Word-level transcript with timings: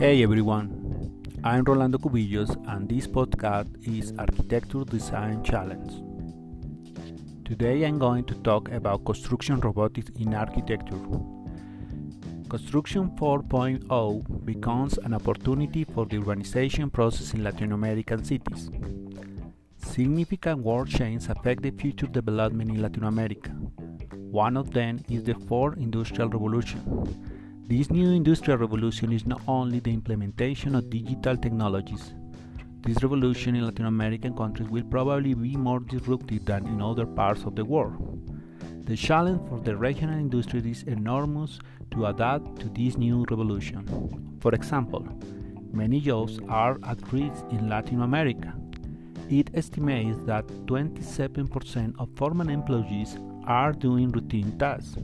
Hey 0.00 0.22
everyone, 0.22 0.70
I'm 1.44 1.62
Rolando 1.62 1.98
Cubillos 1.98 2.56
and 2.68 2.88
this 2.88 3.06
podcast 3.06 3.68
is 3.86 4.14
Architecture 4.18 4.82
Design 4.84 5.44
Challenge. 5.44 5.92
Today 7.44 7.84
I'm 7.84 7.98
going 7.98 8.24
to 8.24 8.34
talk 8.36 8.70
about 8.70 9.04
construction 9.04 9.60
robotics 9.60 10.10
in 10.18 10.32
architecture. 10.32 10.96
Construction 12.48 13.10
4.0 13.10 14.46
becomes 14.46 14.96
an 14.96 15.12
opportunity 15.12 15.84
for 15.84 16.06
the 16.06 16.16
urbanization 16.16 16.90
process 16.90 17.34
in 17.34 17.44
Latin 17.44 17.72
American 17.72 18.24
cities. 18.24 18.70
Significant 19.76 20.60
world 20.60 20.88
changes 20.88 21.28
affect 21.28 21.62
the 21.62 21.72
future 21.72 22.06
development 22.06 22.70
in 22.70 22.80
Latin 22.80 23.04
America. 23.04 23.50
One 24.30 24.56
of 24.56 24.70
them 24.70 25.04
is 25.10 25.24
the 25.24 25.34
fourth 25.34 25.76
industrial 25.76 26.30
revolution 26.30 27.29
this 27.70 27.88
new 27.88 28.10
industrial 28.10 28.58
revolution 28.58 29.12
is 29.12 29.24
not 29.24 29.40
only 29.46 29.78
the 29.78 29.92
implementation 29.92 30.74
of 30.74 30.90
digital 30.90 31.36
technologies. 31.36 32.14
This 32.80 33.00
revolution 33.00 33.54
in 33.54 33.64
Latin 33.64 33.86
American 33.86 34.36
countries 34.36 34.68
will 34.68 34.82
probably 34.82 35.34
be 35.34 35.54
more 35.54 35.78
disruptive 35.78 36.44
than 36.46 36.66
in 36.66 36.82
other 36.82 37.06
parts 37.06 37.44
of 37.44 37.54
the 37.54 37.64
world. 37.64 38.28
The 38.86 38.96
challenge 38.96 39.48
for 39.48 39.60
the 39.60 39.76
regional 39.76 40.18
industry 40.18 40.68
is 40.68 40.82
enormous 40.82 41.60
to 41.92 42.06
adapt 42.06 42.58
to 42.58 42.68
this 42.70 42.96
new 42.96 43.24
revolution. 43.30 43.86
For 44.40 44.52
example, 44.52 45.06
many 45.72 46.00
jobs 46.00 46.40
are 46.48 46.76
at 46.82 47.12
risk 47.12 47.44
in 47.52 47.68
Latin 47.68 48.02
America. 48.02 48.52
It 49.28 49.50
estimates 49.54 50.18
that 50.24 50.44
27% 50.66 51.94
of 52.00 52.08
former 52.16 52.50
employees 52.50 53.16
are 53.46 53.72
doing 53.72 54.08
routine 54.08 54.58
tasks 54.58 54.96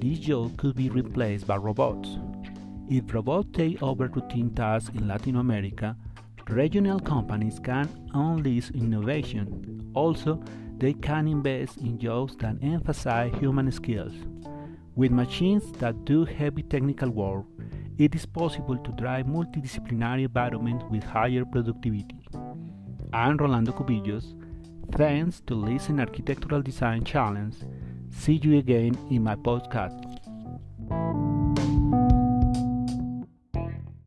this 0.00 0.18
job 0.18 0.56
could 0.56 0.76
be 0.76 0.90
replaced 0.90 1.46
by 1.46 1.56
robots. 1.56 2.18
If 2.88 3.12
robots 3.14 3.48
take 3.52 3.82
over 3.82 4.08
routine 4.08 4.50
tasks 4.54 4.94
in 4.94 5.08
Latin 5.08 5.36
America, 5.36 5.96
regional 6.48 7.00
companies 7.00 7.58
can 7.58 7.88
unleash 8.12 8.70
innovation. 8.70 9.90
Also, 9.94 10.42
they 10.78 10.92
can 10.92 11.28
invest 11.28 11.78
in 11.78 11.98
jobs 11.98 12.36
that 12.36 12.56
emphasize 12.62 13.32
human 13.38 13.70
skills. 13.72 14.12
With 14.96 15.12
machines 15.12 15.72
that 15.78 16.04
do 16.04 16.24
heavy 16.24 16.62
technical 16.62 17.10
work, 17.10 17.44
it 17.96 18.14
is 18.14 18.26
possible 18.26 18.76
to 18.76 18.92
drive 18.92 19.26
multidisciplinary 19.26 20.24
environments 20.24 20.84
with 20.90 21.04
higher 21.04 21.44
productivity. 21.44 22.16
I'm 23.12 23.36
Rolando 23.36 23.72
Cubillos. 23.72 24.34
Thanks 24.92 25.40
to 25.46 25.54
Listen 25.54 26.00
Architectural 26.00 26.60
Design 26.60 27.04
Challenge 27.04 27.54
See 28.16 28.40
you 28.42 28.58
again 28.58 28.96
in 29.10 29.22
my 29.22 29.34
podcast. 29.34 30.13